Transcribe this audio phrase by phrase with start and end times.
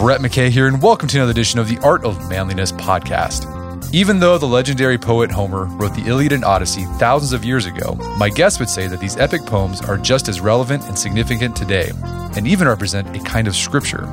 [0.00, 3.44] Brett McKay here, and welcome to another edition of the Art of Manliness podcast.
[3.92, 7.96] Even though the legendary poet Homer wrote the Iliad and Odyssey thousands of years ago,
[8.16, 11.90] my guest would say that these epic poems are just as relevant and significant today,
[12.34, 14.06] and even represent a kind of scripture.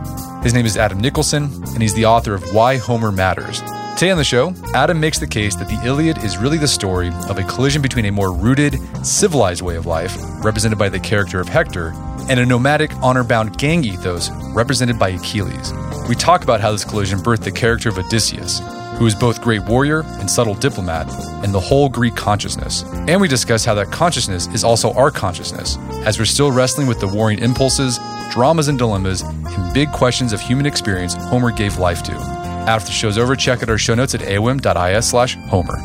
[0.43, 3.61] His name is Adam Nicolson, and he's the author of Why Homer Matters.
[3.97, 7.07] Today on the show, Adam makes the case that the Iliad is really the story
[7.29, 11.39] of a collision between a more rooted, civilized way of life, represented by the character
[11.39, 11.93] of Hector,
[12.29, 15.73] and a nomadic, honor bound gang ethos represented by Achilles.
[16.07, 18.61] We talk about how this collision birthed the character of Odysseus,
[18.99, 21.09] who is both great warrior and subtle diplomat,
[21.43, 22.83] and the whole Greek consciousness.
[23.07, 25.75] And we discuss how that consciousness is also our consciousness,
[26.05, 27.97] as we're still wrestling with the warring impulses,
[28.29, 32.36] dramas and dilemmas, and big questions of human experience Homer gave life to.
[32.67, 35.77] After the show's over, check out our show notes at aom.is slash Homer.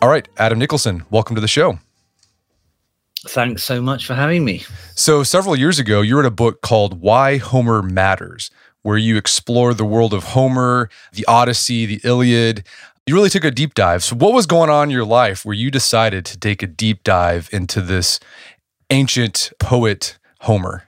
[0.00, 1.78] All right, Adam Nicolson, welcome to the show.
[3.28, 4.64] Thanks so much for having me.
[4.96, 8.50] So, several years ago, you wrote a book called Why Homer Matters,
[8.82, 12.64] where you explore the world of Homer, the Odyssey, the Iliad.
[13.06, 14.04] You really took a deep dive.
[14.04, 17.02] So, what was going on in your life where you decided to take a deep
[17.02, 18.20] dive into this
[18.90, 20.84] ancient poet, Homer?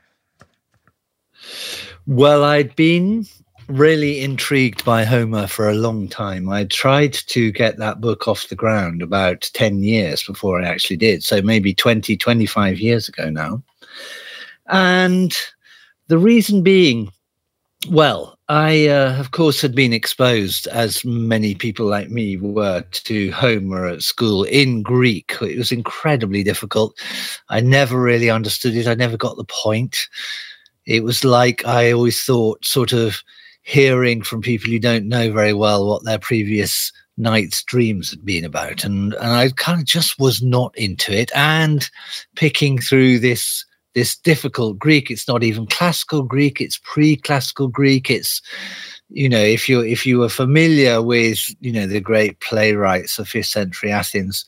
[2.06, 3.27] Well, I'd been
[3.69, 6.49] really intrigued by Homer for a long time.
[6.49, 10.97] I tried to get that book off the ground about 10 years before I actually
[10.97, 11.25] did.
[11.25, 13.62] So maybe 20, 25 years ago now.
[14.66, 15.34] And
[16.09, 17.11] the reason being,
[17.86, 23.30] well, I, uh, of course, had been exposed, as many people like me were, to
[23.32, 25.34] Homer at school in Greek.
[25.40, 26.98] It was incredibly difficult.
[27.48, 28.86] I never really understood it.
[28.86, 30.08] I never got the point.
[30.86, 33.22] It was like I always thought, sort of,
[33.64, 38.44] hearing from people you don't know very well what their previous night's dreams had been
[38.44, 38.84] about.
[38.84, 41.30] And and I kind of just was not into it.
[41.34, 41.88] And
[42.36, 43.64] picking through this
[43.94, 48.10] this difficult Greek, it's not even classical Greek, it's pre-classical Greek.
[48.10, 48.43] It's
[49.10, 53.28] you know, if you if you were familiar with, you know, the great playwrights of
[53.28, 54.44] fifth century Athens,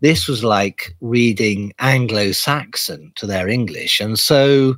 [0.00, 4.00] this was like reading Anglo-Saxon to their English.
[4.00, 4.74] And so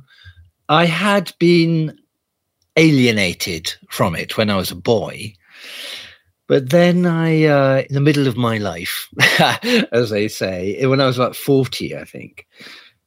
[0.69, 1.97] I had been
[2.77, 5.33] alienated from it when I was a boy.
[6.47, 9.09] But then I, uh, in the middle of my life,
[9.91, 12.45] as they say, when I was about 40, I think,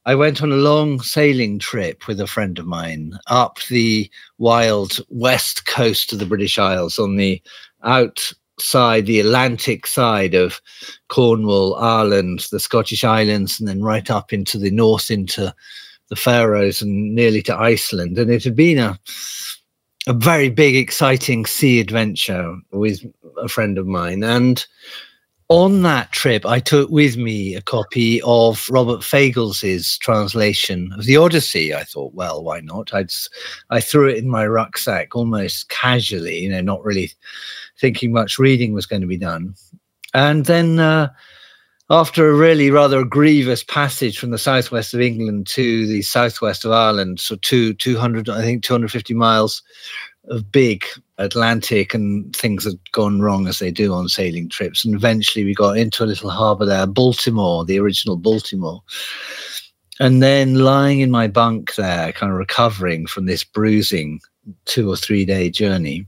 [0.09, 4.09] I went on a long sailing trip with a friend of mine up the
[4.39, 7.39] wild west coast of the British Isles on the
[7.83, 10.61] outside, the Atlantic side of
[11.09, 15.53] Cornwall, Ireland, the Scottish Islands, and then right up into the north into
[16.07, 18.17] the Faroes and nearly to Iceland.
[18.17, 18.99] And it had been a
[20.07, 23.01] a very big, exciting sea adventure with
[23.37, 24.23] a friend of mine.
[24.23, 24.65] And
[25.49, 31.17] on that trip, I took with me a copy of Robert Fagles' translation of the
[31.17, 31.73] Odyssey.
[31.73, 32.93] I thought, well, why not?
[32.93, 33.11] I'd,
[33.71, 37.11] I threw it in my rucksack almost casually, you know, not really
[37.79, 39.55] thinking much reading was going to be done.
[40.13, 41.09] And then uh,
[41.89, 46.71] after a really rather grievous passage from the southwest of England to the southwest of
[46.71, 49.63] Ireland, so two, 200, I think 250 miles
[50.25, 50.85] of big
[51.19, 54.83] Atlantic and things had gone wrong as they do on sailing trips.
[54.83, 58.81] And eventually we got into a little harbor there, Baltimore, the original Baltimore.
[59.99, 64.21] And then lying in my bunk there, kind of recovering from this bruising
[64.65, 66.07] two or three day journey,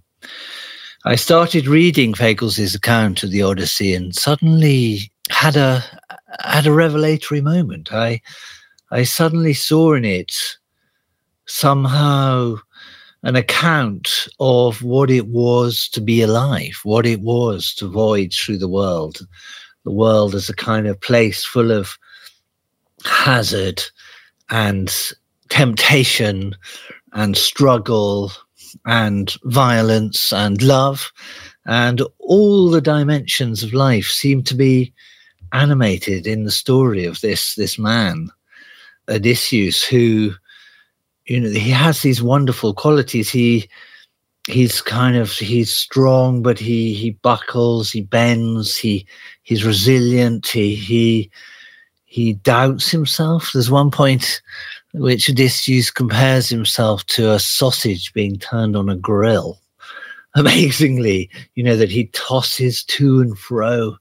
[1.03, 5.83] I started reading Fagles' account of the Odyssey and suddenly had a
[6.39, 7.91] had a revelatory moment.
[7.91, 8.21] I
[8.91, 10.31] I suddenly saw in it
[11.47, 12.55] somehow
[13.23, 18.57] an account of what it was to be alive, what it was to voyage through
[18.57, 19.19] the world.
[19.83, 21.97] The world as a kind of place full of
[23.05, 23.83] hazard
[24.49, 24.93] and
[25.49, 26.55] temptation
[27.13, 28.31] and struggle
[28.85, 31.11] and violence and love
[31.65, 34.93] and all the dimensions of life seem to be
[35.53, 38.29] animated in the story of this this man
[39.09, 40.31] odysseus who
[41.31, 43.29] you know he has these wonderful qualities.
[43.29, 43.69] He
[44.47, 49.05] he's kind of he's strong but he he buckles he bends he
[49.43, 51.31] he's resilient he he
[52.03, 53.51] he doubts himself.
[53.53, 54.41] There's one point
[54.93, 59.57] which odysseus compares himself to a sausage being turned on a grill.
[60.35, 63.95] Amazingly you know that he tosses to and fro.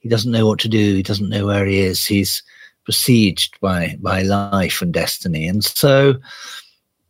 [0.00, 0.96] He doesn't know what to do.
[0.96, 2.04] He doesn't know where he is.
[2.04, 2.42] He's
[2.84, 5.46] besieged by by life and destiny.
[5.46, 6.16] And so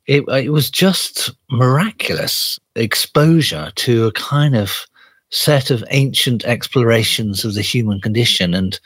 [0.06, 4.86] it, it was just miraculous exposure to a kind of
[5.30, 8.78] set of ancient explorations of the human condition and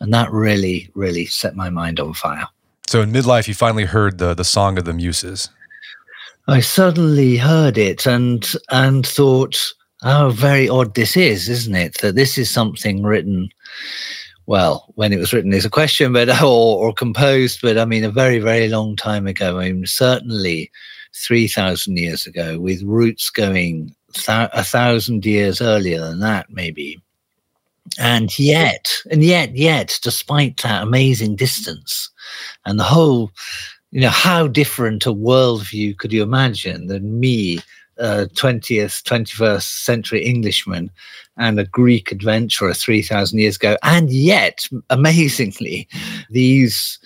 [0.00, 2.46] and that really really set my mind on fire.
[2.86, 5.48] So in midlife you finally heard the the song of the muses.
[6.46, 9.72] I suddenly heard it and and thought
[10.02, 11.98] how very odd this is isn't it?
[12.00, 13.48] That this is something written
[14.46, 18.04] well, when it was written is a question, but or, or composed, but I mean
[18.04, 19.58] a very, very long time ago.
[19.58, 20.70] I mean, certainly
[21.14, 27.00] three thousand years ago, with roots going th- a thousand years earlier than that, maybe.
[27.98, 32.10] And yet, and yet, yet, despite that amazing distance,
[32.64, 33.30] and the whole,
[33.90, 37.58] you know, how different a worldview could you imagine than me
[37.98, 40.90] uh, 20th, 21st century Englishman
[41.36, 43.76] and a Greek adventurer 3,000 years ago.
[43.82, 45.88] And yet, amazingly,
[46.30, 46.98] these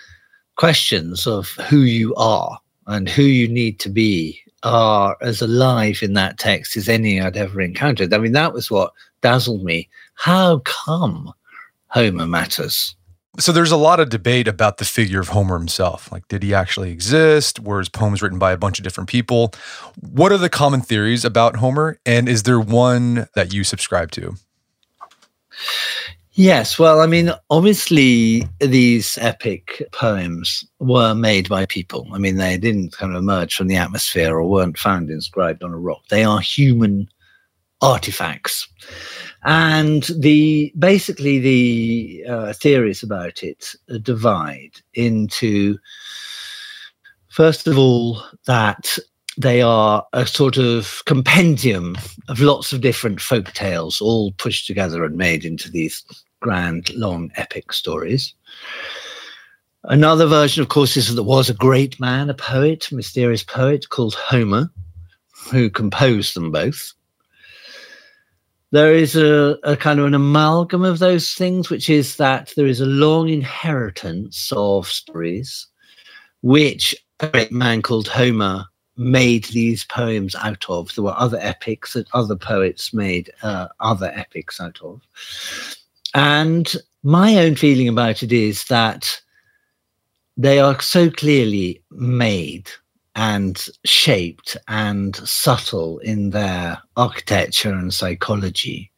[0.57, 6.15] questions of who you are and who you need to be are as alive in
[6.15, 8.13] that text as any I'd ever encountered.
[8.13, 8.93] I mean, that was what
[9.23, 9.89] dazzled me.
[10.15, 11.33] How come
[11.89, 12.97] Homer matters?
[13.39, 16.11] So there's a lot of debate about the figure of Homer himself.
[16.11, 17.61] Like, did he actually exist?
[17.61, 19.53] Were his poems written by a bunch of different people?
[20.01, 22.01] What are the common theories about Homer?
[22.05, 24.35] And is there one that you subscribe to?
[26.33, 32.07] Yes, well, I mean, obviously, these epic poems were made by people.
[32.13, 35.73] I mean, they didn't kind of emerge from the atmosphere or weren't found inscribed on
[35.73, 36.03] a rock.
[36.11, 37.09] They are human
[37.83, 38.69] artifacts
[39.49, 45.79] and the basically the uh, theories about it divide into
[47.31, 48.99] first of all that
[49.39, 51.97] they are a sort of compendium
[52.29, 56.05] of lots of different folk tales all pushed together and made into these
[56.41, 58.35] grand long epic stories.
[59.85, 63.89] Another version of course is that there was a great man a poet mysterious poet
[63.89, 64.69] called homer
[65.51, 66.93] who composed them both
[68.71, 72.67] there is a, a, kind of an amalgam of those things, which is that there
[72.67, 75.67] is a long inheritance of stories,
[76.43, 78.67] which a great man called Homer
[78.97, 80.95] made these poems out of.
[80.95, 85.01] There were other epics that other poets made uh, other epics out of.
[86.15, 86.73] And
[87.03, 89.21] my own feeling about it is that
[90.37, 92.71] they are so clearly made
[93.19, 98.93] and shaped and subtle in their architecture and psychology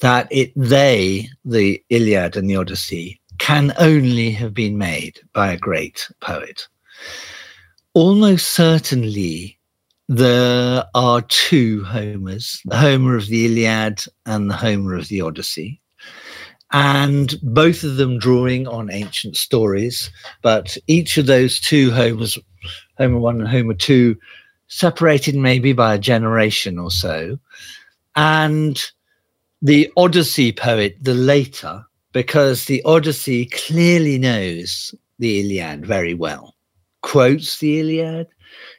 [0.00, 5.56] that it they the iliad and the odyssey can only have been made by a
[5.56, 6.68] great poet.
[7.94, 9.58] Almost certainly
[10.10, 15.80] there are two homers the homer of the iliad and the homer of the odyssey
[16.72, 20.10] and both of them drawing on ancient stories
[20.42, 22.36] but each of those two homers
[22.98, 24.16] Homer 1 and Homer 2
[24.68, 27.38] separated maybe by a generation or so.
[28.16, 28.82] And
[29.60, 36.54] the Odyssey poet, the later, because the Odyssey clearly knows the Iliad very well,
[37.02, 38.28] quotes the Iliad,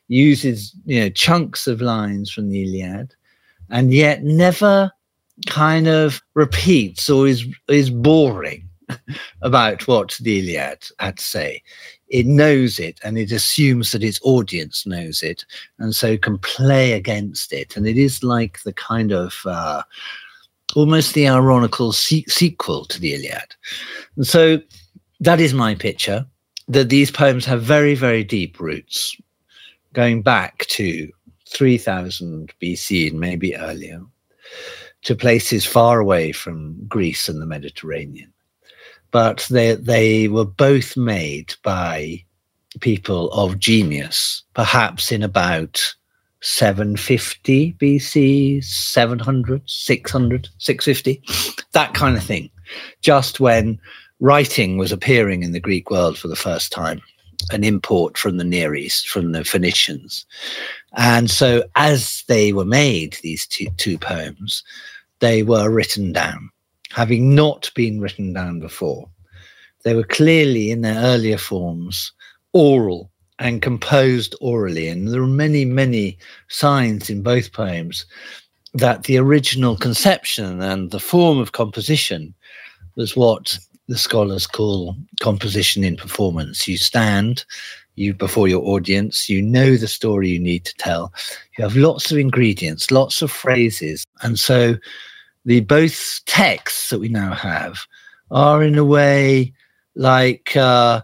[0.08, 3.16] uses you know chunks of lines from the Iliad,
[3.70, 4.92] and yet never
[5.48, 8.70] kind of repeats or is is boring
[9.42, 11.64] about what the Iliad had to say
[12.14, 15.44] it knows it and it assumes that its audience knows it
[15.80, 17.76] and so can play against it.
[17.76, 19.82] And it is like the kind of uh,
[20.76, 23.56] almost the ironical se- sequel to the Iliad.
[24.16, 24.60] And so
[25.22, 26.24] that is my picture
[26.68, 29.18] that these poems have very, very deep roots
[29.94, 31.10] going back to
[31.48, 34.04] 3000 BC and maybe earlier
[35.02, 38.32] to places far away from Greece and the Mediterranean
[39.14, 42.22] but they they were both made by
[42.82, 45.96] people of genius, perhaps in about
[46.42, 51.22] 750 BC, 700, 600, 650,
[51.72, 52.50] that kind of thing,
[53.02, 53.80] just when
[54.20, 57.00] writing was appearing in the Greek world for the first time,
[57.52, 60.26] an import from the Near East, from the Phoenicians.
[60.98, 64.64] And so, as they were made, these two, two poems,
[65.20, 66.50] they were written down,
[66.94, 69.10] having not been written down before.
[69.84, 72.12] They were clearly in their earlier forms
[72.54, 73.10] oral
[73.40, 74.88] and composed orally.
[74.88, 76.18] And there are many, many
[76.50, 78.06] signs in both poems
[78.76, 82.34] that the original conception and the form of composition
[82.96, 83.58] was what
[83.88, 86.68] the scholars call composition in performance.
[86.68, 87.44] You stand
[87.96, 91.14] you before your audience, you know the story you need to tell.
[91.58, 94.06] You have lots of ingredients, lots of phrases.
[94.22, 94.76] And so
[95.46, 97.80] the both texts that we now have
[98.32, 99.54] are in a way
[99.96, 101.02] like uh,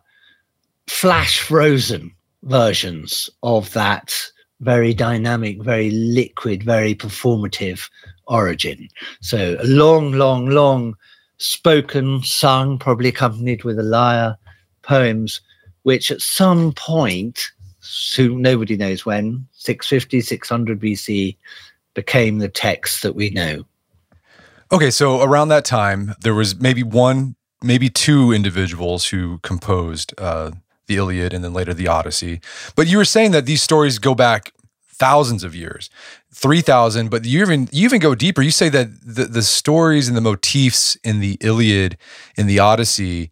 [0.88, 2.12] flash frozen
[2.44, 4.14] versions of that
[4.62, 7.90] very dynamic, very liquid, very performative
[8.28, 8.90] origin.
[9.22, 10.96] So a long, long, long
[11.38, 14.38] spoken, sung, probably accompanied with a lyre
[14.82, 15.42] poems,
[15.84, 21.38] which at some point, soon nobody knows when, 650, 600 BC,
[21.94, 23.64] became the text that we know.
[24.72, 30.52] Okay, so around that time, there was maybe one, maybe two individuals who composed uh,
[30.86, 32.40] the Iliad and then later the Odyssey.
[32.76, 34.54] But you were saying that these stories go back
[34.88, 35.90] thousands of years,
[36.34, 38.42] 3000, but you even you even go deeper.
[38.42, 41.98] You say that the, the stories and the motifs in the Iliad
[42.36, 43.32] in the Odyssey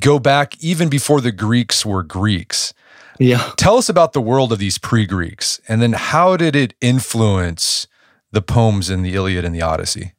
[0.00, 2.74] go back even before the Greeks were Greeks.
[3.18, 3.52] Yeah.
[3.56, 7.86] Tell us about the world of these pre-Greeks and then how did it influence
[8.30, 10.12] the poems in the Iliad and the Odyssey?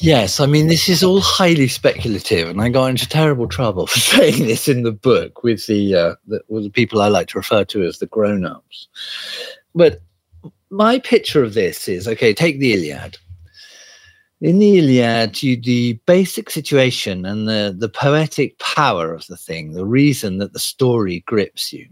[0.00, 3.98] Yes, I mean this is all highly speculative, and I got into terrible trouble for
[4.16, 7.38] saying this in the book with the, uh, the, with the people I like to
[7.38, 8.88] refer to as the grown-ups.
[9.74, 10.00] But
[10.70, 12.32] my picture of this is okay.
[12.32, 13.18] Take the Iliad.
[14.40, 19.72] In the Iliad, you, the basic situation and the the poetic power of the thing,
[19.72, 21.88] the reason that the story grips you,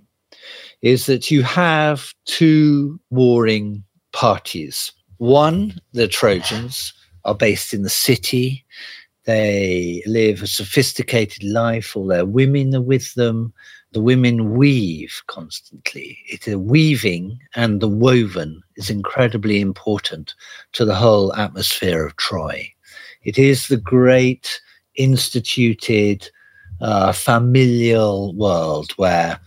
[0.83, 4.93] is that you have two warring parties.
[5.19, 6.93] One, the Trojans
[7.27, 8.65] are based in the city.
[9.25, 11.97] They live a sophisticated life.
[11.97, 13.53] All their women are with them.
[13.93, 16.19] The women weave constantly.
[16.27, 20.35] It's a weaving and the woven is incredibly important
[20.73, 22.73] to the whole atmosphere of Troy.
[23.25, 24.61] It is the great
[24.95, 26.29] instituted
[26.81, 29.41] uh, familial world where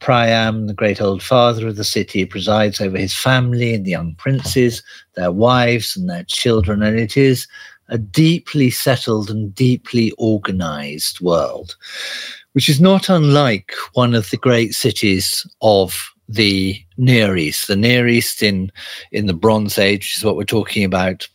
[0.00, 4.14] Priam, the great old father of the city, presides over his family and the young
[4.16, 4.82] princes,
[5.14, 7.48] their wives and their children, and it is
[7.88, 11.76] a deeply settled and deeply organized world,
[12.52, 17.68] which is not unlike one of the great cities of the Near East.
[17.68, 18.72] The Near East in,
[19.12, 21.28] in the Bronze Age, is what we're talking about,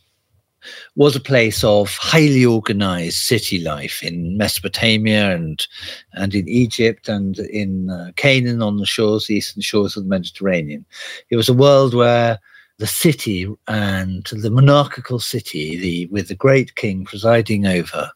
[0.95, 5.65] was a place of highly organized city life in Mesopotamia and
[6.13, 10.09] and in Egypt and in uh, Canaan on the shores, the eastern shores of the
[10.09, 10.85] Mediterranean.
[11.29, 12.39] It was a world where
[12.77, 18.09] the city and the monarchical city, the with the great king presiding over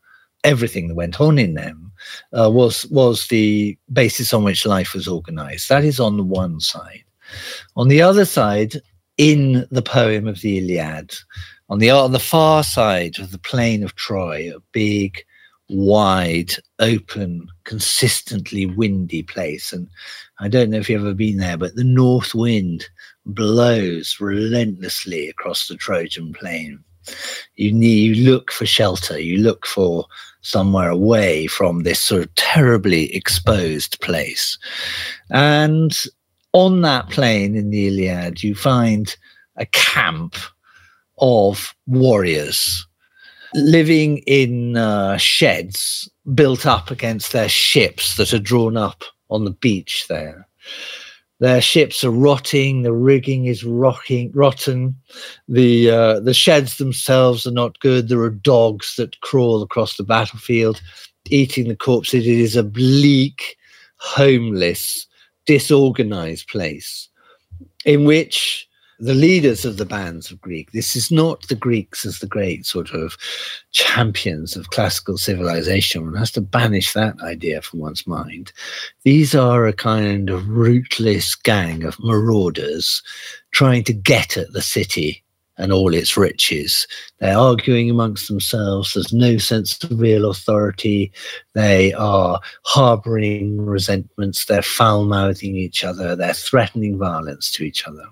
[0.44, 1.92] everything that went on in them,
[2.38, 5.70] uh, was was the basis on which life was organized.
[5.70, 7.04] That is on the one side.
[7.76, 8.76] On the other side,
[9.18, 11.14] in the poem of the Iliad,
[11.70, 15.24] on the on the far side of the plain of Troy, a big,
[15.70, 19.74] wide, open, consistently windy place.
[19.74, 19.88] And
[20.40, 22.86] I don't know if you've ever been there, but the north wind
[23.26, 26.84] blows relentlessly across the Trojan plain.
[27.56, 29.20] You need you look for shelter.
[29.20, 30.06] You look for
[30.42, 34.58] somewhere away from this sort of terribly exposed place.
[35.30, 35.96] And
[36.54, 39.16] on that plain in the Iliad, you find
[39.58, 40.36] a camp
[41.18, 42.86] of warriors
[43.56, 49.52] living in uh, sheds built up against their ships that are drawn up on the
[49.52, 50.48] beach there.
[51.40, 54.96] Their ships are rotting, the rigging is rocking, rotten,
[55.50, 58.08] the uh, the sheds themselves are not good.
[58.08, 60.82] There are dogs that crawl across the battlefield,
[61.30, 62.26] eating the corpses.
[62.26, 63.58] It is a bleak,
[63.98, 65.08] homeless,
[65.46, 67.10] disorganized place
[67.84, 68.68] in which
[69.00, 70.72] the leaders of the bands of Greek.
[70.72, 73.18] This is not the Greeks as the great sort of
[73.72, 76.06] champions of classical civilization.
[76.06, 78.54] One has to banish that idea from one's mind.
[79.04, 83.02] These are a kind of rootless gang of marauders
[83.52, 85.24] trying to get at the city
[85.58, 86.88] and all its riches.
[87.20, 88.94] They're arguing amongst themselves.
[88.94, 91.12] There's no sense of real authority.
[91.54, 94.46] They are harboring resentments.
[94.46, 96.16] They're foul mouthing each other.
[96.16, 98.04] They're threatening violence to each other.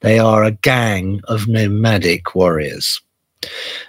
[0.00, 3.00] They are a gang of nomadic warriors.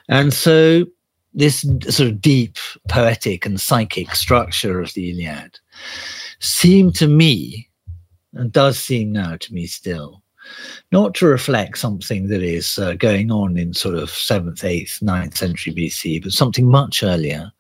[0.10, 0.86] And so,
[1.34, 2.58] this sort of deep
[2.88, 5.60] poetic and psychic structure of the Iliad
[6.40, 7.70] seemed to me,
[8.34, 10.24] and does seem now to me still,
[10.92, 15.38] not to reflect something that is uh, going on in sort of 7th, 8th, 9th
[15.38, 17.52] century BC, but something much earlier,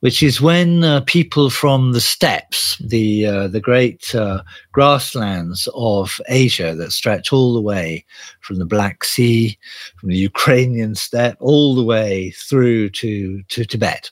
[0.00, 6.20] which is when uh, people from the steppes, the, uh, the great uh, grasslands of
[6.28, 8.04] Asia that stretch all the way
[8.40, 9.58] from the Black Sea,
[9.96, 14.10] from the Ukrainian steppe, all the way through to, to Tibet,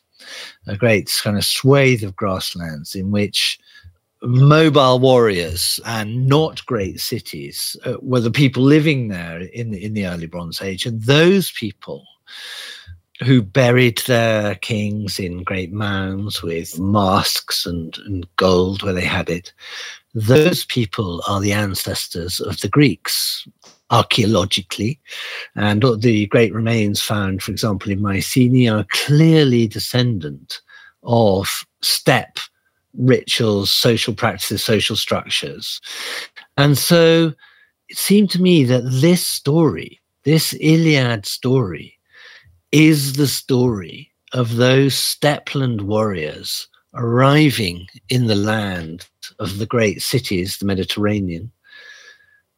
[0.67, 3.59] a great kind of swathe of grasslands in which
[4.23, 9.95] mobile warriors and not great cities uh, were the people living there in the, in
[9.95, 12.05] the early Bronze Age, and those people
[13.25, 19.29] who buried their kings in great mounds with masks and, and gold where they had
[19.29, 19.53] it.
[20.15, 23.47] Those people are the ancestors of the Greeks
[23.91, 25.01] archaeologically.
[25.57, 30.61] And the great remains found, for example, in Mycenae are clearly descendant
[31.03, 32.39] of steppe
[32.99, 35.81] rituals, social practices, social structures.
[36.57, 37.33] And so
[37.88, 41.99] it seemed to me that this story, this Iliad story,
[42.73, 49.07] is the story of those steppeland warriors arriving in the land
[49.38, 51.50] of the great cities, the Mediterranean.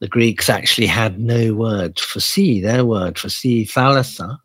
[0.01, 2.61] The Greeks actually had no word for sea.
[2.61, 4.39] Their word for sea, thalassa,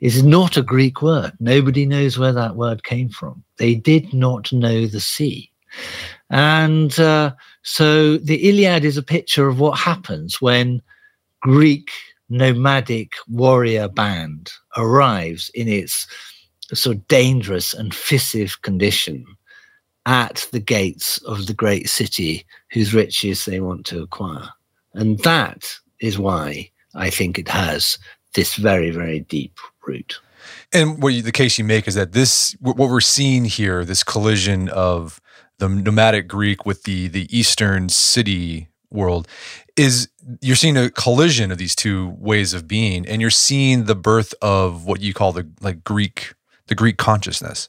[0.00, 1.32] is not a Greek word.
[1.40, 3.42] Nobody knows where that word came from.
[3.58, 5.50] They did not know the sea.
[6.30, 10.80] And uh, so the Iliad is a picture of what happens when
[11.40, 11.90] Greek
[12.28, 16.06] nomadic warrior band arrives in its
[16.72, 19.24] sort of dangerous and fissive condition
[20.06, 24.48] at the gates of the great city whose riches they want to acquire.
[24.94, 27.98] And that is why I think it has
[28.34, 30.20] this very, very deep root.
[30.72, 34.02] And what you, the case you make is that this, what we're seeing here, this
[34.02, 35.20] collision of
[35.58, 39.28] the nomadic Greek with the the Eastern city world,
[39.76, 40.08] is
[40.40, 44.34] you're seeing a collision of these two ways of being, and you're seeing the birth
[44.40, 46.34] of what you call the like Greek,
[46.68, 47.68] the Greek consciousness.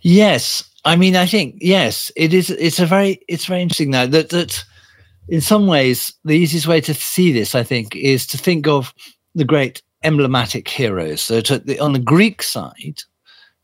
[0.00, 2.50] Yes, I mean, I think yes, it is.
[2.50, 4.64] It's a very, it's very interesting now that that
[5.28, 8.94] in some ways the easiest way to see this, I think, is to think of
[9.34, 11.20] the great emblematic heroes.
[11.20, 13.02] So the, on the Greek side,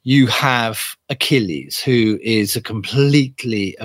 [0.03, 3.77] you have Achilles, who is a completely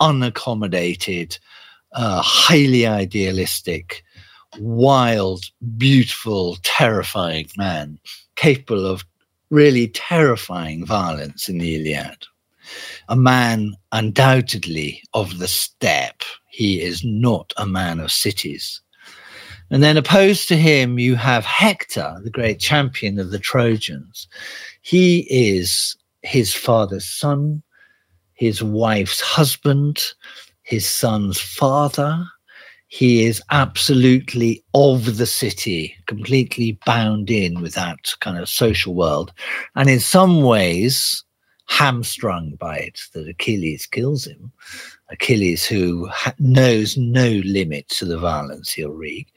[0.00, 1.38] unaccommodated,
[1.92, 4.02] uh, highly idealistic,
[4.58, 5.44] wild,
[5.76, 7.98] beautiful, terrifying man,
[8.36, 9.04] capable of
[9.50, 12.26] really terrifying violence in the Iliad.
[13.08, 16.22] A man undoubtedly of the steppe.
[16.48, 18.80] He is not a man of cities.
[19.70, 24.26] And then opposed to him, you have Hector, the great champion of the Trojans.
[24.80, 27.62] He is his father's son,
[28.34, 30.02] his wife's husband,
[30.62, 32.24] his son's father.
[32.88, 39.32] He is absolutely of the city, completely bound in with that kind of social world.
[39.74, 41.22] And in some ways,
[41.68, 44.50] hamstrung by it that Achilles kills him.
[45.10, 49.32] Achilles, who knows no limit to the violence he'll wreak,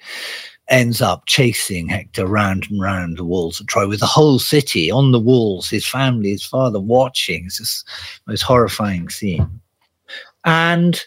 [0.70, 4.90] ends up chasing Hector round and round the walls of Troy with the whole city
[4.90, 7.46] on the walls, his family, his father watching.
[7.46, 7.84] It's this
[8.26, 9.62] most horrifying scene.
[10.46, 11.00] And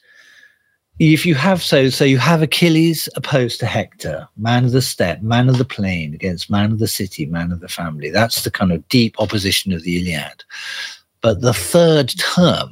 [0.98, 5.22] if you have so, so you have Achilles opposed to Hector, man of the steppe,
[5.22, 8.10] man of the plain against man of the city, man of the family.
[8.10, 10.44] That's the kind of deep opposition of the Iliad.
[11.24, 12.70] But the third term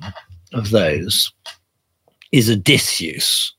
[0.53, 1.33] of those
[2.33, 3.51] is a Odysseus.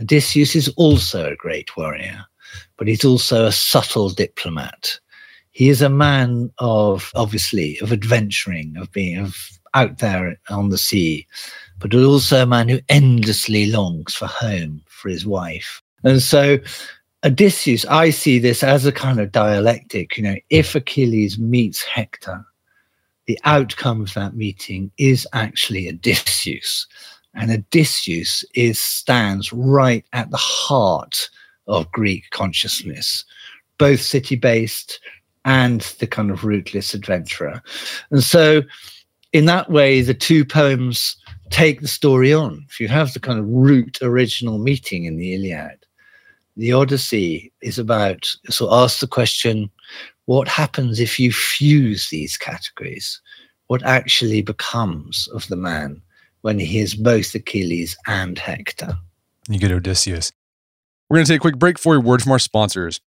[0.00, 2.24] Odysseus is also a great warrior,
[2.76, 5.00] but he's also a subtle diplomat.
[5.50, 9.36] He is a man of, obviously, of adventuring, of being of
[9.74, 11.26] out there on the sea,
[11.80, 15.82] but also a man who endlessly longs for home for his wife.
[16.04, 16.58] And so
[17.24, 20.16] Odysseus, I see this as a kind of dialectic.
[20.16, 22.46] You know, if Achilles meets Hector,
[23.30, 26.84] the outcome of that meeting is actually Odysseus.
[27.34, 31.30] And Odysseus is stands right at the heart
[31.68, 33.24] of Greek consciousness,
[33.78, 34.98] both city-based
[35.44, 37.62] and the kind of rootless adventurer.
[38.10, 38.62] And so
[39.32, 41.14] in that way, the two poems
[41.50, 42.66] take the story on.
[42.68, 45.86] If you have the kind of root original meeting in the Iliad,
[46.56, 49.70] the Odyssey is about, so ask the question
[50.30, 53.20] what happens if you fuse these categories?
[53.66, 56.00] What actually becomes of the man
[56.42, 58.96] when he is both Achilles and Hector?
[59.48, 60.30] You get Odysseus.
[61.08, 63.00] We're going to take a quick break for a word from our sponsors.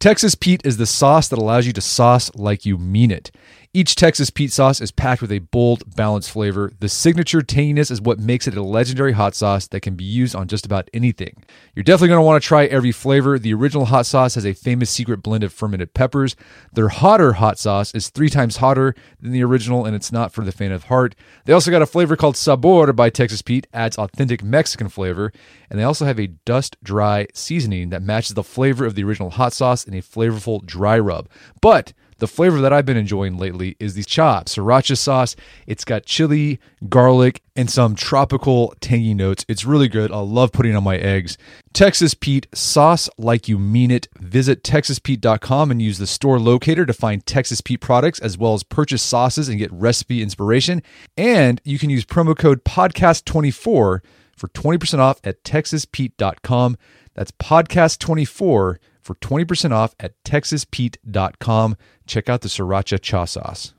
[0.00, 3.30] Texas Pete is the sauce that allows you to sauce like you mean it.
[3.76, 6.72] Each Texas Pete sauce is packed with a bold, balanced flavor.
[6.78, 10.36] The signature tanginess is what makes it a legendary hot sauce that can be used
[10.36, 11.42] on just about anything.
[11.74, 13.36] You're definitely going to want to try every flavor.
[13.36, 16.36] The original hot sauce has a famous secret blend of fermented peppers.
[16.72, 20.44] Their hotter hot sauce is three times hotter than the original, and it's not for
[20.44, 21.16] the faint of heart.
[21.44, 25.32] They also got a flavor called Sabor by Texas Pete, adds authentic Mexican flavor,
[25.68, 29.30] and they also have a dust dry seasoning that matches the flavor of the original
[29.30, 31.28] hot sauce in a flavorful dry rub.
[31.60, 31.92] But
[32.24, 35.36] the flavor that I've been enjoying lately is the chop sriracha sauce.
[35.66, 36.58] It's got chili,
[36.88, 39.44] garlic, and some tropical tangy notes.
[39.46, 40.10] It's really good.
[40.10, 41.36] I love putting on my eggs.
[41.74, 44.08] Texas Pete sauce like you mean it.
[44.18, 48.62] Visit texaspete.com and use the store locator to find Texas Pete products as well as
[48.62, 50.82] purchase sauces and get recipe inspiration.
[51.18, 54.00] And you can use promo code podcast24 for
[54.48, 56.78] 20% off at texaspete.com.
[57.12, 61.76] That's podcast24 for 20% off at texaspete.com.
[62.06, 63.74] Check out the sriracha cha sauce.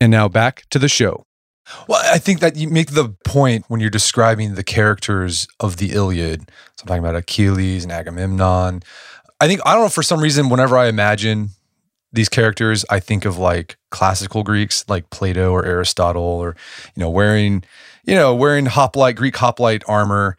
[0.00, 1.24] And now back to the show.
[1.88, 5.92] Well, I think that you make the point when you're describing the characters of the
[5.92, 6.50] Iliad.
[6.76, 8.82] So I'm talking about Achilles and Agamemnon.
[9.40, 11.50] I think, I don't know, for some reason, whenever I imagine
[12.12, 16.56] these characters, I think of like classical Greeks, like Plato or Aristotle, or,
[16.94, 17.64] you know, wearing
[18.06, 20.36] you know, wearing hoplite, Greek hoplite armor.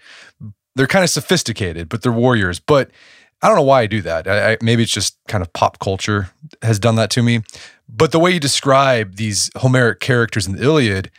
[0.76, 2.60] They're kind of sophisticated, but they're warriors.
[2.60, 2.92] But
[3.42, 4.28] I don't know why I do that.
[4.28, 6.30] I, I, maybe it's just kind of pop culture
[6.62, 7.42] has done that to me.
[7.88, 11.12] But the way you describe these Homeric characters in the Iliad,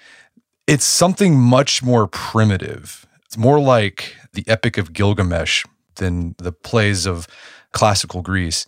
[0.67, 3.07] it's something much more primitive.
[3.25, 5.65] It's more like the Epic of Gilgamesh
[5.97, 7.27] than the plays of
[7.73, 8.67] classical Greece.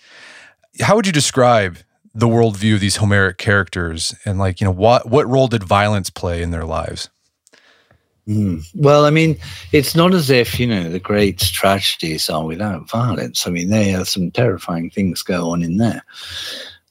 [0.81, 1.78] How would you describe
[2.18, 6.11] the worldview of these Homeric characters and like, you know, what what role did violence
[6.11, 7.09] play in their lives?
[8.26, 8.62] Mm.
[8.74, 9.38] Well, I mean,
[9.72, 13.46] it's not as if, you know, the great tragedies are without violence.
[13.46, 16.02] I mean, there are some terrifying things go on in there.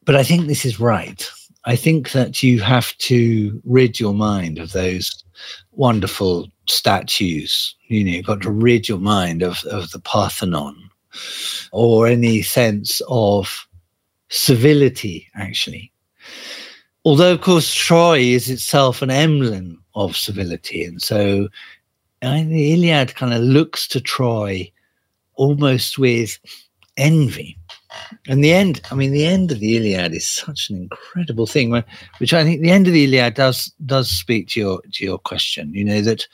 [0.06, 1.30] But I think this is right.
[1.66, 5.24] I think that you have to rid your mind of those
[5.74, 7.76] wonderful statues.
[7.88, 10.90] You know, you've got to rid your mind of, of the Parthenon
[11.72, 13.67] or any sense of
[14.30, 15.92] civility, actually.
[17.06, 20.84] Although, of course, Troy is itself an emblem of civility.
[20.84, 21.48] And so
[22.22, 24.72] I the Iliad kind of looks to Troy
[25.36, 26.40] almost with
[26.98, 27.58] envy.
[28.28, 31.72] And the end, I mean, the end of the Iliad is such an incredible thing,
[32.18, 35.18] which I think the end of the Iliad does does speak to your to your
[35.18, 35.74] question.
[35.74, 36.28] You know that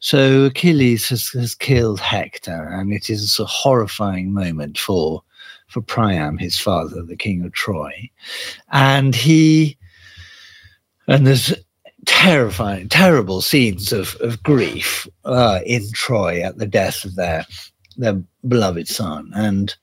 [0.00, 5.22] so Achilles has, has killed Hector, and it is a horrifying moment for
[5.68, 8.10] for Priam, his father, the king of Troy,
[8.70, 9.76] and he
[11.08, 11.54] and there's
[12.06, 17.44] terrifying, terrible scenes of, of grief uh, in Troy at the death of their
[17.96, 19.30] their beloved son.
[19.34, 19.74] And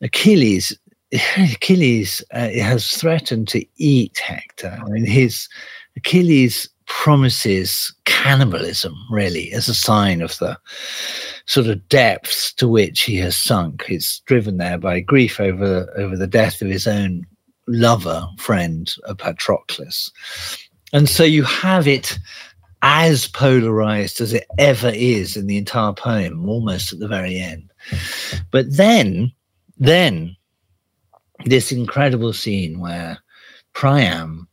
[0.00, 0.76] Achilles,
[1.12, 4.78] Achilles uh, has threatened to eat Hector.
[4.80, 5.48] I mean, his
[5.96, 6.68] Achilles
[7.02, 10.56] promises cannibalism, really, as a sign of the
[11.44, 13.84] sort of depths to which he has sunk.
[13.84, 17.26] He's driven there by grief over over the death of his own
[17.66, 20.10] lover friend, uh, Patroclus.
[20.92, 22.16] And so you have it
[22.82, 27.70] as polarized as it ever is in the entire poem, almost at the very end.
[28.50, 29.32] But then,
[29.78, 30.36] then
[31.44, 33.18] this incredible scene where
[33.72, 34.48] Priam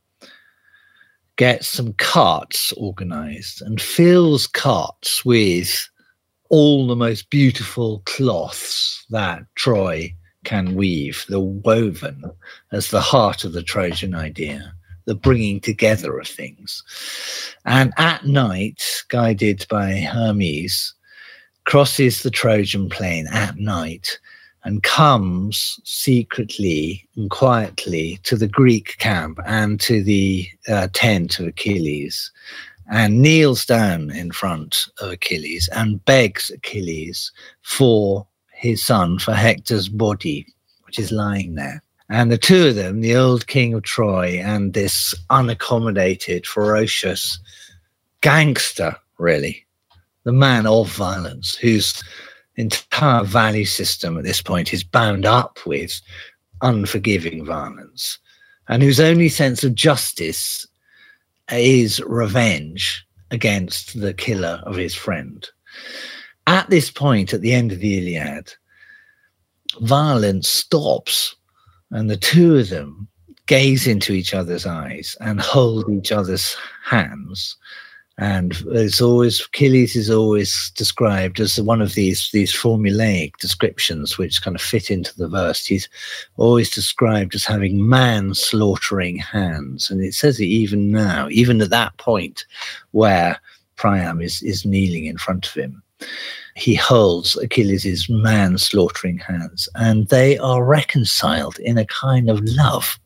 [1.38, 5.90] gets some carts organized and fills carts with
[6.50, 10.14] all the most beautiful cloths that Troy
[10.44, 12.24] can weave, the woven
[12.72, 14.74] as the heart of the Trojan idea
[15.06, 16.84] the bringing together of things.
[17.66, 20.94] And at night, guided by Hermes,
[21.66, 24.20] crosses the Trojan plain at night
[24.64, 31.48] and comes secretly and quietly to the Greek camp and to the uh, tent of
[31.48, 32.32] Achilles
[32.92, 39.90] and kneels down in front of Achilles and begs Achilles for his son, for Hector's
[39.90, 40.46] body,
[40.84, 41.82] which is lying there.
[42.10, 47.40] And the two of them, the old king of Troy and this unaccommodated, ferocious
[48.20, 49.66] gangster, really,
[50.24, 52.04] the man of violence, whose
[52.56, 56.02] entire value system at this point is bound up with
[56.62, 58.20] unforgiving violence,
[58.68, 60.68] and whose only sense of justice
[61.52, 65.48] is revenge against the killer of his friend.
[66.48, 68.54] At this point, at the end of the Iliad,
[69.82, 71.36] violence stops,
[71.92, 73.08] and the two of them
[73.48, 77.58] gaze into each other's eyes and hold each other's hands
[78.18, 84.42] and it's always Achilles is always described as one of these these formulaic descriptions which
[84.42, 85.66] kind of fit into the verse.
[85.66, 85.88] He's
[86.38, 91.70] always described as having man slaughtering hands, and it says it even now, even at
[91.70, 92.46] that point
[92.92, 93.40] where
[93.78, 95.82] Priam is is kneeling in front of him.
[96.56, 103.00] He holds Achilles' man slaughtering hands, and they are reconciled in a kind of love.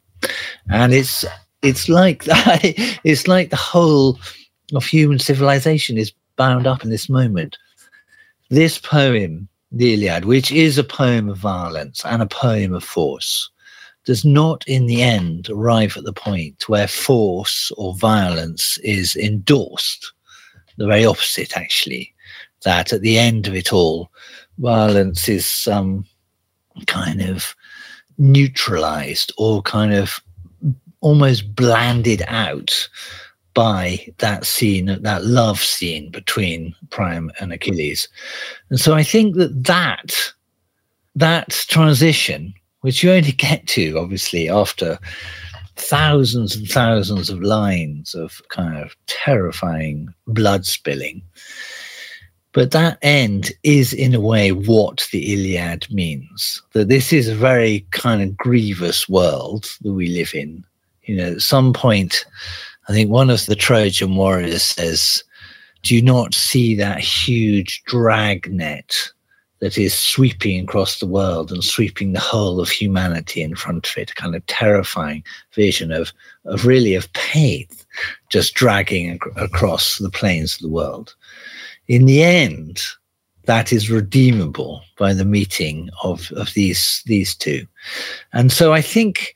[0.70, 1.24] And it's
[1.62, 2.60] it's like that.
[3.04, 4.20] It's like the whole
[4.74, 7.58] of human civilization is bound up in this moment.
[8.50, 13.50] This poem, the Iliad, which is a poem of violence and a poem of force,
[14.06, 20.14] does not in the end arrive at the point where force or violence is endorsed.
[20.78, 22.14] The very opposite, actually,
[22.64, 24.12] that at the end of it all,
[24.60, 26.06] violence is some
[26.88, 27.56] kind of
[28.18, 30.20] neutralized or kind of
[31.02, 32.88] almost blanded out
[33.56, 38.08] by that scene, that love scene between Priam and Achilles.
[38.70, 40.14] And so I think that that,
[41.16, 45.00] that transition, which you only get to obviously after
[45.78, 51.22] thousands and thousands of lines of kind of terrifying blood spilling.
[52.52, 56.62] But that end is, in a way, what the Iliad means.
[56.72, 60.64] That this is a very kind of grievous world that we live in.
[61.04, 62.26] You know, at some point,
[62.88, 65.24] I think one of the Trojan warriors says,
[65.84, 69.12] Do you not see that huge dragnet
[69.60, 73.98] that is sweeping across the world and sweeping the whole of humanity in front of
[73.98, 74.12] it?
[74.12, 76.14] A kind of terrifying vision of,
[76.46, 77.68] of really of pain
[78.30, 81.16] just dragging ac- across the plains of the world.
[81.88, 82.82] In the end,
[83.46, 87.66] that is redeemable by the meeting of, of these these two.
[88.34, 89.36] And so I think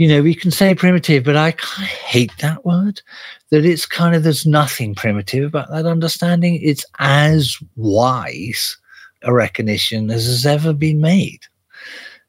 [0.00, 3.02] you know, we can say primitive, but I kind of hate that word.
[3.50, 6.58] That it's kind of, there's nothing primitive about that understanding.
[6.62, 8.78] It's as wise
[9.24, 11.40] a recognition as has ever been made.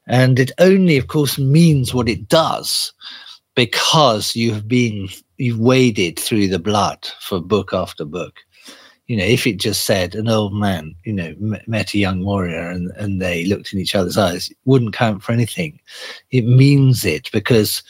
[0.06, 2.92] And it only, of course, means what it does
[3.54, 5.08] because you've been,
[5.38, 8.34] you've waded through the blood for book after book
[9.06, 11.34] you know, if it just said an old man, you know,
[11.66, 15.22] met a young warrior and, and they looked in each other's eyes, it wouldn't count
[15.22, 15.80] for anything.
[16.30, 17.82] It means it because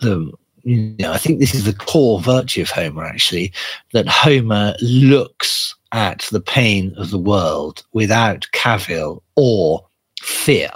[0.00, 0.32] the,
[0.64, 3.52] you know, I think this is the core virtue of Homer, actually,
[3.92, 9.86] that Homer looks at the pain of the world without cavil or
[10.20, 10.70] fear.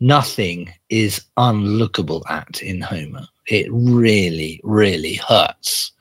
[0.00, 3.28] Nothing is unlookable at in Homer.
[3.46, 5.92] It really, really hurts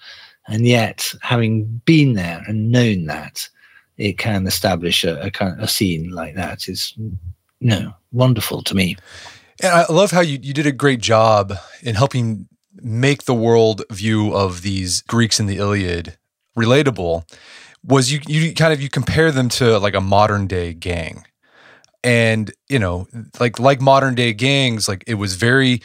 [0.51, 3.47] and yet, having been there and known that,
[3.97, 7.17] it can establish a, a kind of a scene like that is, you
[7.61, 8.97] know, wonderful to me.
[9.63, 13.83] And I love how you, you did a great job in helping make the world
[13.89, 16.17] view of these Greeks in the Iliad
[16.57, 17.23] relatable.
[17.85, 21.25] Was you you kind of you compare them to like a modern day gang,
[22.03, 23.07] and you know
[23.39, 25.81] like like modern day gangs, like it was very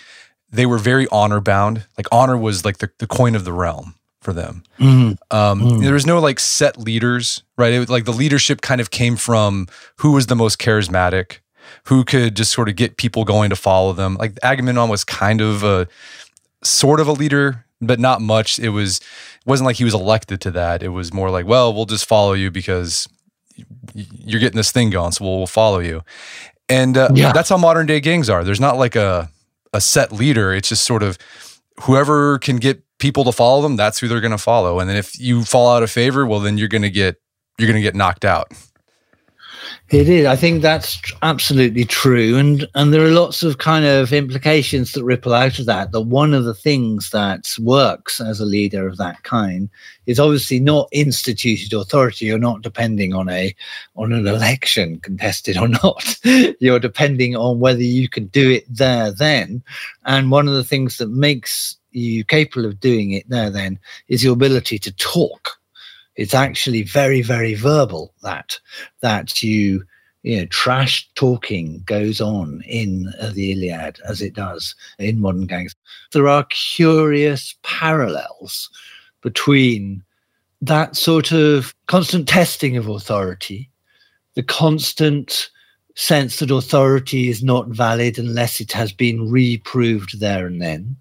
[0.50, 1.86] they were very honor bound.
[1.96, 3.94] Like honor was like the, the coin of the realm
[4.26, 4.64] for them.
[4.80, 5.36] Mm-hmm.
[5.36, 5.82] Um, mm-hmm.
[5.82, 7.72] There was no like set leaders, right?
[7.72, 11.38] It was like the leadership kind of came from who was the most charismatic,
[11.84, 14.16] who could just sort of get people going to follow them.
[14.16, 15.86] Like Agamemnon was kind of a
[16.64, 18.58] sort of a leader, but not much.
[18.58, 20.82] It was it wasn't like he was elected to that.
[20.82, 23.08] It was more like, well, we'll just follow you because
[23.94, 26.02] you're getting this thing going, so we'll, we'll follow you.
[26.68, 27.32] And uh, yeah.
[27.32, 28.42] that's how modern day gangs are.
[28.42, 29.30] There's not like a
[29.72, 30.52] a set leader.
[30.52, 31.16] It's just sort of
[31.82, 34.80] whoever can get people to follow them, that's who they're going to follow.
[34.80, 37.16] And then if you fall out of favor, well, then you're going to get
[37.58, 38.52] you're going to get knocked out.
[39.90, 40.26] It is.
[40.26, 45.04] I think that's absolutely true, and and there are lots of kind of implications that
[45.04, 45.92] ripple out of that.
[45.92, 49.70] That one of the things that works as a leader of that kind
[50.06, 52.26] is obviously not instituted authority.
[52.26, 53.54] You're not depending on a
[53.94, 56.18] on an election contested or not.
[56.60, 59.62] You're depending on whether you can do it there then.
[60.04, 64.22] And one of the things that makes you capable of doing it there then is
[64.22, 65.50] your ability to talk.
[66.16, 68.58] It's actually very very verbal that
[69.00, 69.84] that you
[70.26, 75.46] you know trash talking goes on in uh, the iliad as it does in modern
[75.46, 75.72] gangs
[76.12, 78.68] there are curious parallels
[79.22, 80.02] between
[80.60, 83.70] that sort of constant testing of authority
[84.34, 85.48] the constant
[85.94, 90.96] sense that authority is not valid unless it has been reproved there and then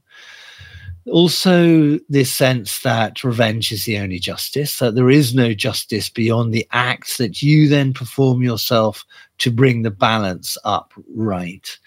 [1.11, 6.53] also this sense that revenge is the only justice, that there is no justice beyond
[6.53, 9.05] the acts that you then perform yourself
[9.37, 11.77] to bring the balance up right,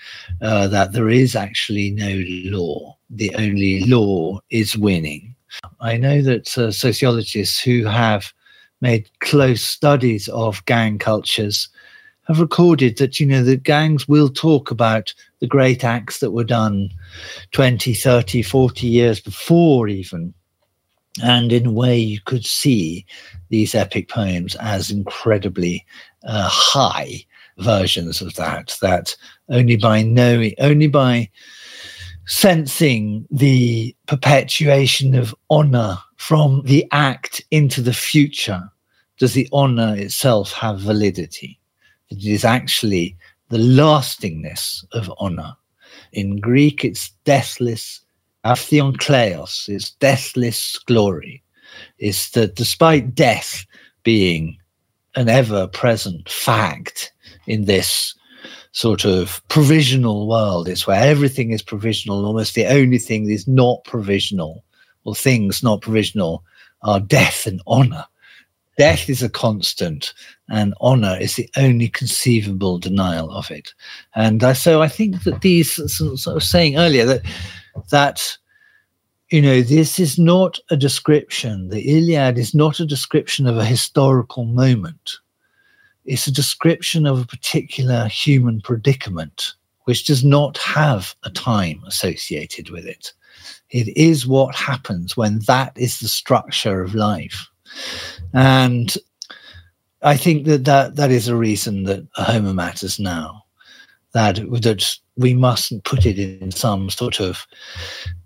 [0.42, 2.22] uh, that there is actually no
[2.57, 2.96] law.
[3.11, 5.35] The only law is winning.
[5.81, 8.33] I know that uh, sociologists who have
[8.81, 11.68] made close studies of gang cultures
[12.28, 16.44] have recorded that you know the gangs will talk about the great acts that were
[16.44, 16.90] done
[17.52, 20.34] 20 30 40 years before even.
[21.22, 23.04] And in a way you could see
[23.48, 25.84] these epic poems as incredibly
[26.24, 27.24] uh, high
[27.58, 29.16] versions of that that
[29.48, 31.28] only by knowing only by
[32.26, 38.62] sensing the perpetuation of honor from the act into the future
[39.18, 41.58] does the honor itself have validity
[42.11, 43.16] it is actually
[43.49, 45.55] the lastingness of honor.
[46.12, 48.01] In Greek, it's deathless
[48.44, 51.42] aphthiton kleos, it's deathless glory.
[51.99, 53.66] It's that despite death
[54.03, 54.57] being
[55.16, 57.12] an ever present fact
[57.47, 58.14] in this
[58.73, 62.25] sort of provisional world, it's where everything is provisional.
[62.25, 64.64] Almost the only thing that is not provisional,
[65.05, 66.44] or things not provisional,
[66.83, 68.05] are death and honor
[68.78, 70.14] death is a constant
[70.48, 73.74] and honor is the only conceivable denial of it.
[74.14, 77.22] And uh, so i think that these sort of saying earlier that
[77.90, 78.38] that
[79.30, 83.64] you know this is not a description the iliad is not a description of a
[83.64, 85.16] historical moment.
[86.04, 89.52] It's a description of a particular human predicament
[89.84, 93.12] which does not have a time associated with it.
[93.70, 97.48] It is what happens when that is the structure of life
[98.33, 98.96] and
[100.02, 103.44] I think that, that that is a reason that Homer matters now.
[104.12, 107.46] That that we mustn't put it in some sort of,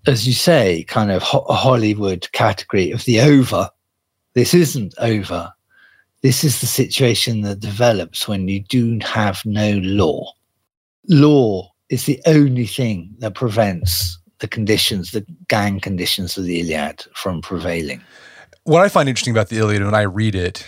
[0.06, 3.70] as you say, kind of ho- Hollywood category of the over.
[4.34, 5.52] This isn't over.
[6.22, 10.32] This is the situation that develops when you do have no law.
[11.08, 17.04] Law is the only thing that prevents the conditions, the gang conditions of the Iliad
[17.14, 18.02] from prevailing
[18.64, 20.66] what I find interesting about the Iliad when I read it,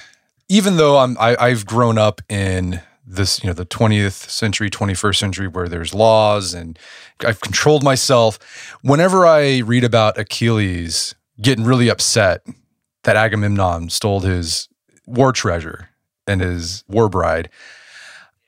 [0.49, 5.17] even though I'm I, I've grown up in this, you know, the 20th century, 21st
[5.17, 6.79] century, where there's laws and
[7.21, 8.39] I've controlled myself.
[8.83, 12.47] Whenever I read about Achilles getting really upset
[13.03, 14.69] that Agamemnon stole his
[15.07, 15.91] war treasure
[16.27, 17.51] and his war bride,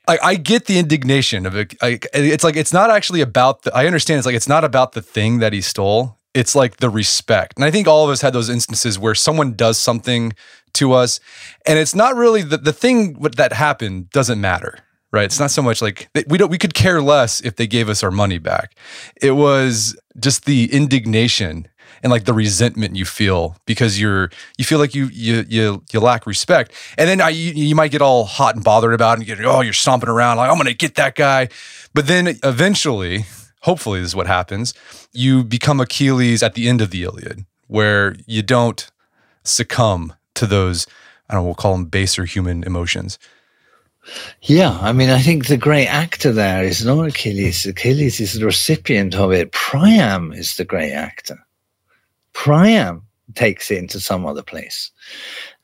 [0.07, 1.75] I, I get the indignation of it.
[1.81, 3.75] I, it's like it's not actually about the.
[3.75, 6.89] I understand it's like it's not about the thing that he stole it's like the
[6.89, 7.53] respect.
[7.57, 10.33] And I think all of us had those instances where someone does something
[10.73, 11.19] to us
[11.65, 14.79] and it's not really the, the thing that happened doesn't matter
[15.13, 15.23] right?
[15.23, 18.03] It's not so much like we don't we could care less if they gave us
[18.03, 18.75] our money back.
[19.21, 21.69] It was just the indignation
[22.03, 25.99] and like the resentment you feel because you're you feel like you you you, you
[26.01, 26.73] lack respect.
[26.97, 29.45] And then I, you, you might get all hot and bothered about it and get
[29.45, 31.47] oh you're stomping around like i'm gonna get that guy.
[31.93, 33.25] But then eventually
[33.61, 34.73] hopefully this is what happens
[35.11, 38.89] you become achilles at the end of the iliad where you don't
[39.43, 40.87] succumb to those
[41.29, 43.17] i don't know we'll call them baser human emotions
[44.41, 47.65] yeah, I mean, I think the great actor there is not Achilles.
[47.65, 49.51] Achilles is the recipient of it.
[49.51, 51.37] Priam is the great actor.
[52.33, 53.03] Priam
[53.35, 54.91] takes it into some other place.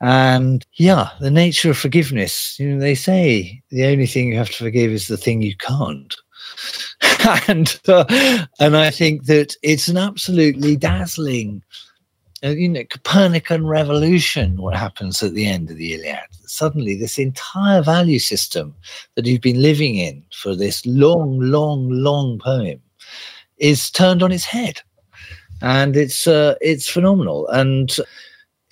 [0.02, 4.50] And yeah, the nature of forgiveness, you know, they say the only thing you have
[4.50, 6.14] to forgive is the thing you can't.
[7.48, 11.64] and uh, and I think that it's an absolutely dazzling,
[12.44, 14.62] uh, you know, Copernican revolution.
[14.62, 16.28] What happens at the end of the Iliad?
[16.46, 18.76] Suddenly, this entire value system
[19.16, 22.82] that you've been living in for this long, long, long poem
[23.58, 24.82] is turned on its head,
[25.62, 27.96] and it's uh, it's phenomenal, and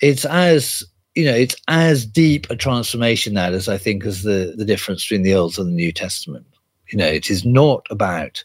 [0.00, 4.54] it's as you know, it's as deep a transformation that as I think as the
[4.56, 6.46] the difference between the Old and the New Testament.
[6.92, 8.44] You know, it is not about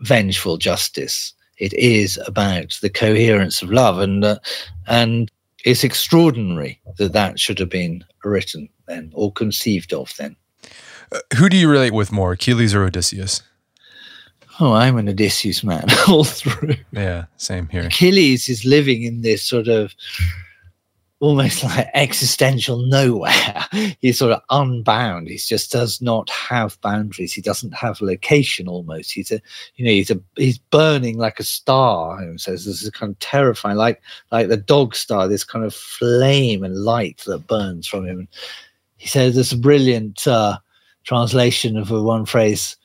[0.00, 1.32] vengeful justice.
[1.58, 4.38] It is about the coherence of love, and uh,
[4.86, 5.30] and
[5.64, 10.36] it's extraordinary that that should have been written then or conceived of then.
[11.12, 13.42] Uh, who do you relate with more, Achilles or Odysseus?
[14.58, 16.76] Oh, I'm an Odysseus man all through.
[16.92, 17.82] Yeah, same here.
[17.82, 19.94] Achilles is living in this sort of
[21.20, 23.64] almost like existential nowhere.
[24.00, 25.28] he's sort of unbound.
[25.28, 27.32] He just does not have boundaries.
[27.32, 29.12] He doesn't have location almost.
[29.12, 29.40] He's a,
[29.76, 32.20] you know, he's a, he's burning like a star.
[32.20, 35.74] He says this is kind of terrifying, like, like the dog star, this kind of
[35.74, 38.28] flame and light that burns from him.
[38.98, 40.58] He says a brilliant uh,
[41.04, 42.76] translation of one phrase.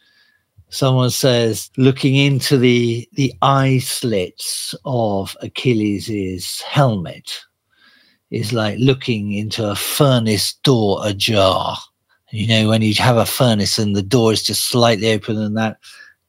[0.69, 7.41] someone says looking into the the eye slits of Achilles' helmet
[8.31, 11.77] is like looking into a furnace door ajar.
[12.31, 15.57] You know, when you have a furnace and the door is just slightly open and
[15.57, 15.77] that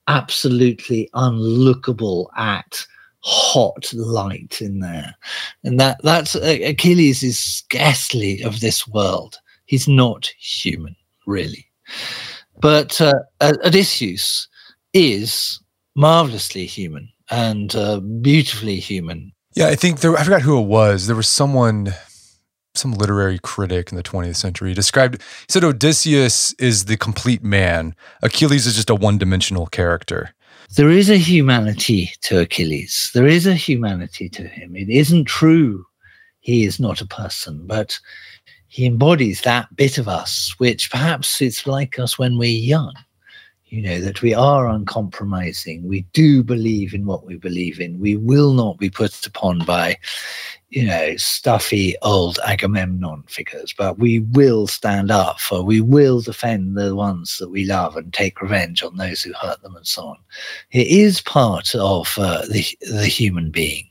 [0.08, 2.84] absolutely unlookable at
[3.20, 5.14] hot light in there.
[5.64, 9.38] And that that's Achilles is scarcely of this world.
[9.66, 10.96] He's not human,
[11.26, 11.66] really.
[12.60, 14.48] But uh, Odysseus
[14.92, 15.60] is
[15.94, 19.32] marvelously human and uh, beautifully human.
[19.54, 21.06] Yeah, I think there, I forgot who it was.
[21.06, 21.94] There was someone,
[22.74, 27.94] some literary critic in the 20th century described, he said Odysseus is the complete man.
[28.22, 30.34] Achilles is just a one dimensional character.
[30.76, 33.10] There is a humanity to Achilles.
[33.12, 34.74] There is a humanity to him.
[34.74, 35.84] It isn't true
[36.42, 37.98] he is not a person, but
[38.66, 42.92] he embodies that bit of us, which perhaps it's like us when we're young,
[43.72, 45.88] you know, that we are uncompromising.
[45.88, 47.98] We do believe in what we believe in.
[47.98, 49.96] We will not be put upon by,
[50.68, 56.76] you know, stuffy old Agamemnon figures, but we will stand up for, we will defend
[56.76, 60.02] the ones that we love and take revenge on those who hurt them and so
[60.02, 60.18] on.
[60.72, 63.88] It is part of uh, the, the human being.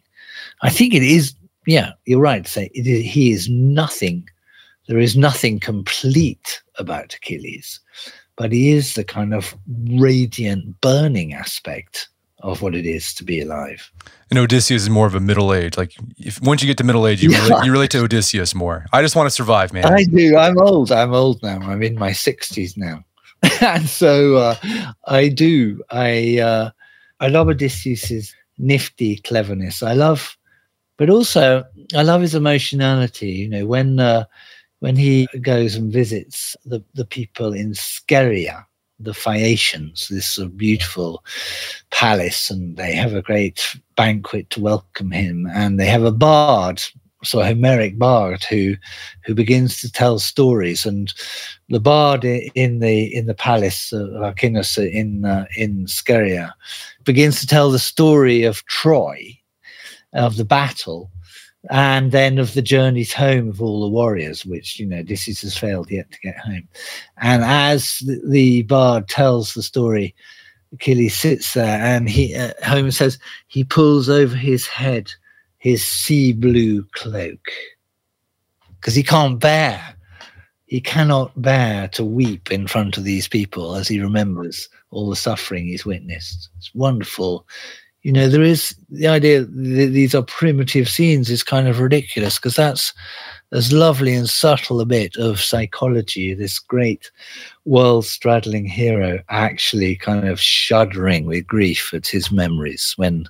[0.61, 1.33] I think it is,
[1.65, 4.29] yeah, you're right to say it is, he is nothing
[4.87, 7.79] there is nothing complete about Achilles,
[8.41, 9.55] but he is the kind of
[9.91, 13.91] radiant, burning aspect of what it is to be alive.
[14.31, 15.77] And Odysseus is more of a middle age.
[15.77, 17.43] Like if once you get to middle age, you, yeah.
[17.43, 18.87] relate, you relate to Odysseus more.
[18.93, 19.85] I just want to survive, man.
[19.85, 20.35] I do.
[20.37, 20.91] I'm old.
[20.91, 21.59] I'm old now.
[21.59, 23.05] I'm in my sixties now,
[23.61, 24.55] and so uh,
[25.05, 25.79] I do.
[25.91, 26.71] I uh,
[27.19, 29.83] I love Odysseus's nifty cleverness.
[29.83, 30.35] I love,
[30.97, 31.63] but also
[31.95, 33.33] I love his emotionality.
[33.33, 34.25] You know, when uh,
[34.81, 38.65] when he goes and visits the, the people in Scheria,
[38.99, 41.23] the Phaeacians, this sort of beautiful
[41.91, 46.81] palace, and they have a great banquet to welcome him, and they have a bard,
[47.23, 48.75] so a Homeric bard who
[49.23, 51.13] who begins to tell stories, and
[51.69, 56.55] the bard in the in the palace of Alcinous in uh, in Scheria
[57.03, 59.37] begins to tell the story of Troy,
[60.13, 61.11] of the battle,
[61.69, 65.57] and then of the journeys home of all the warriors, which you know Odysseus has
[65.57, 66.67] failed yet to get home.
[67.17, 70.15] And as the, the bard tells the story,
[70.73, 75.11] Achilles sits there, and he uh, Homer says he pulls over his head
[75.59, 77.51] his sea blue cloak
[78.79, 79.95] because he can't bear.
[80.65, 85.15] He cannot bear to weep in front of these people as he remembers all the
[85.15, 86.49] suffering he's witnessed.
[86.57, 87.45] It's wonderful
[88.03, 92.37] you know there is the idea that these are primitive scenes is kind of ridiculous
[92.37, 92.93] because that's
[93.51, 97.11] as lovely and subtle a bit of psychology this great
[97.65, 103.25] world straddling hero actually kind of shuddering with grief at his memories when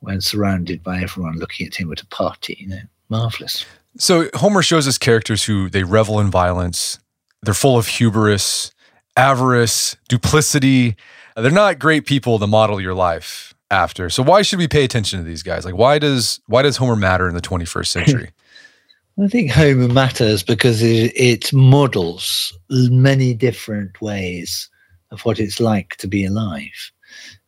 [0.00, 3.64] when surrounded by everyone looking at him at a party you know marvelous
[3.98, 6.98] so homer shows us characters who they revel in violence.
[7.42, 8.72] They're full of hubris
[9.16, 10.96] avarice duplicity.
[11.36, 14.10] They're not great people to model your life after.
[14.10, 15.64] So why should we pay attention to these guys?
[15.64, 18.30] Like why does why does Homer matter in the 21st century?
[19.22, 24.70] I think Homer matters because it, it models many different ways
[25.10, 26.90] of what it's like to be alive.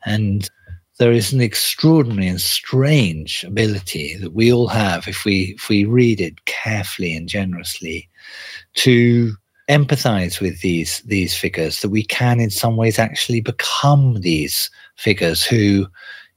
[0.04, 0.48] And
[0.98, 5.84] there is an extraordinary and strange ability that we all have if we if we
[5.84, 8.08] read it carefully and generously
[8.74, 9.34] to
[9.68, 15.44] empathize with these these figures that we can in some ways actually become these figures
[15.44, 15.86] who,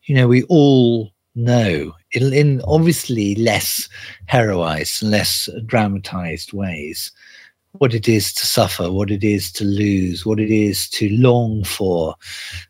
[0.03, 3.88] you know, we all know in, in obviously less
[4.26, 7.12] heroized and less dramatized ways
[7.74, 11.64] what it is to suffer, what it is to lose, what it is to long
[11.64, 12.16] for,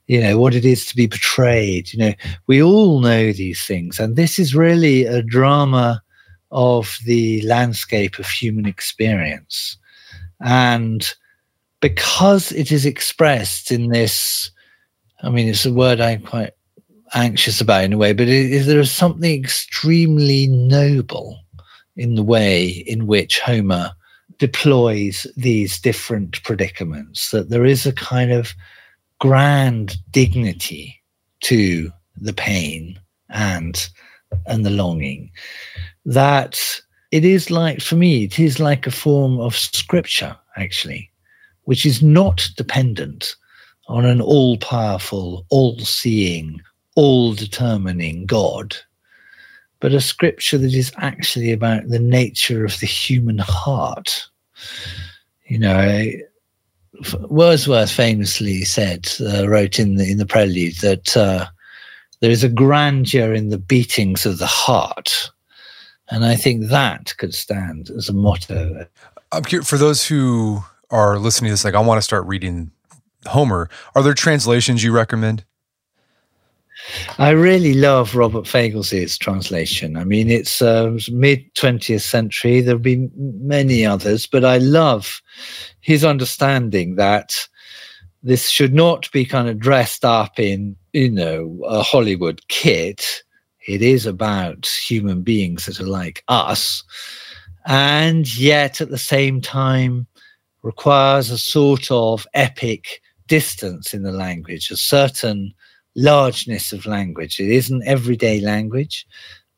[0.07, 1.91] you know, what it is to be betrayed.
[1.93, 2.13] You know,
[2.47, 3.99] we all know these things.
[3.99, 6.01] And this is really a drama
[6.51, 9.77] of the landscape of human experience.
[10.41, 11.07] And
[11.79, 14.51] because it is expressed in this
[15.21, 16.51] I mean, it's a word I'm quite
[17.13, 21.39] anxious about in a way, but is there is something extremely noble
[21.95, 23.91] in the way in which Homer
[24.37, 28.53] deploys these different predicaments, that there is a kind of
[29.19, 31.01] grand dignity
[31.41, 32.99] to the pain
[33.29, 33.89] and
[34.45, 35.31] and the longing.
[36.05, 36.59] That
[37.11, 41.09] it is like for me it is like a form of scripture actually
[41.63, 43.35] which is not dependent
[43.87, 46.61] on an all powerful, all seeing,
[46.95, 48.75] all determining God,
[49.79, 54.27] but a scripture that is actually about the nature of the human heart.
[55.45, 56.11] You know,
[57.29, 61.45] Wordsworth famously said, uh, wrote in the in the prelude that uh,
[62.19, 65.29] there is a grandeur in the beatings of the heart,
[66.09, 68.87] and I think that could stand as a motto.
[69.31, 72.71] I'm for those who are listening to this, like I want to start reading
[73.25, 73.69] Homer.
[73.95, 75.43] Are there translations you recommend?
[77.17, 79.97] I really love Robert Fagles' translation.
[79.97, 82.61] I mean, it's uh, mid 20th century.
[82.61, 85.21] There have been many others, but I love
[85.81, 87.47] his understanding that
[88.23, 93.23] this should not be kind of dressed up in, you know, a Hollywood kit.
[93.67, 96.83] It is about human beings that are like us.
[97.65, 100.07] And yet, at the same time,
[100.61, 105.53] requires a sort of epic distance in the language, a certain
[105.95, 107.39] largeness of language.
[107.39, 109.05] It isn't everyday language,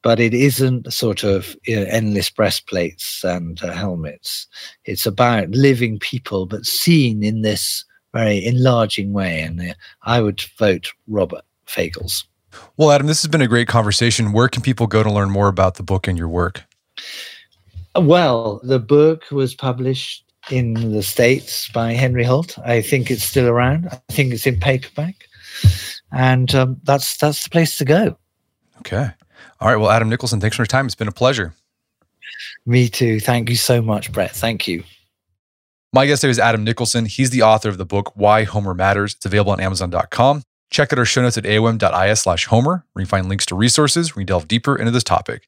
[0.01, 4.47] but it isn't sort of you know, endless breastplates and uh, helmets.
[4.85, 9.41] It's about living people, but seen in this very enlarging way.
[9.41, 12.25] And uh, I would vote Robert Fagles.
[12.77, 14.31] Well, Adam, this has been a great conversation.
[14.31, 16.63] Where can people go to learn more about the book and your work?
[17.95, 22.57] Well, the book was published in the States by Henry Holt.
[22.59, 23.87] I think it's still around.
[23.87, 25.27] I think it's in paperback.
[26.11, 28.17] And um, that's that's the place to go.
[28.79, 29.09] Okay.
[29.59, 29.75] All right.
[29.75, 30.85] Well, Adam Nicolson, thanks for your time.
[30.85, 31.53] It's been a pleasure.
[32.65, 33.19] Me too.
[33.19, 34.31] Thank you so much, Brett.
[34.31, 34.83] Thank you.
[35.91, 37.07] My guest today is Adam Nicolson.
[37.07, 39.15] He's the author of the book Why Homer Matters.
[39.15, 40.43] It's available on Amazon.com.
[40.69, 43.55] Check out our show notes at aom.is slash Homer, where you can find links to
[43.55, 45.47] resources where we delve deeper into this topic.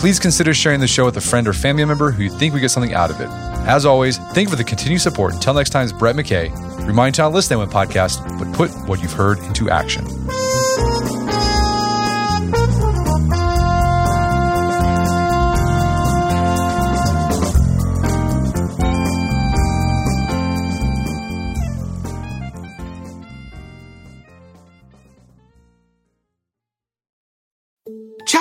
[0.00, 2.60] please consider sharing the show with a friend or family member who you think would
[2.60, 3.28] get something out of it.
[3.68, 5.34] As always, thank you for the continued support.
[5.34, 6.50] Until next time, it's Brett McKay.
[6.86, 10.06] Remind you to not listen to one podcast, but put what you've heard into action.